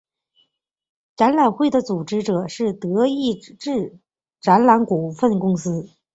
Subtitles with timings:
[1.15, 3.99] 展览会的组织者是德意志
[4.39, 5.91] 展览股份公司。